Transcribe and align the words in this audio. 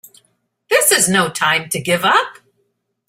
This 0.67 0.91
is 0.91 1.07
no 1.07 1.29
time 1.29 1.69
to 1.69 1.79
give 1.79 2.03
up! 2.03 2.37